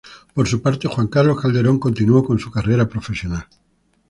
[0.33, 3.45] Por su parte, Juan Carlos Calderón continuó con su carrera profesional.